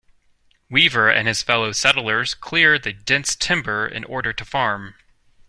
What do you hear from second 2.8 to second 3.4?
the dense